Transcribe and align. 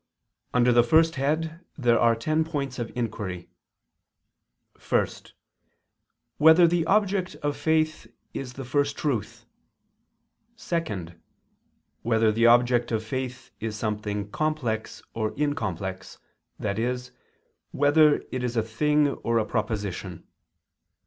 Under 0.51 0.71
the 0.73 0.81
first 0.81 1.13
head 1.13 1.63
there 1.77 1.99
are 1.99 2.15
ten 2.15 2.43
points 2.43 2.79
of 2.79 2.91
inquiry: 2.95 3.51
(1) 4.89 5.07
Whether 6.39 6.67
the 6.67 6.87
object 6.87 7.35
of 7.43 7.55
faith 7.55 8.07
is 8.33 8.53
the 8.53 8.65
First 8.65 8.97
Truth? 8.97 9.45
(2) 10.57 11.09
Whether 12.01 12.31
the 12.31 12.47
object 12.47 12.91
of 12.91 13.03
faith 13.05 13.51
is 13.59 13.75
something 13.77 14.31
complex 14.31 15.03
or 15.13 15.33
incomplex, 15.35 16.17
i.e. 16.59 16.97
whether 17.69 18.23
it 18.31 18.43
is 18.43 18.57
a 18.57 18.63
thing 18.63 19.07
or 19.17 19.37
a 19.37 19.45
proposition? 19.45 20.23